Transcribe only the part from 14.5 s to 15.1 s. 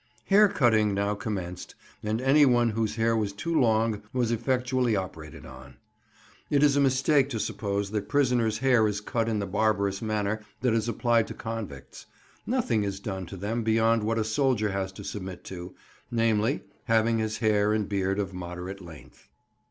has to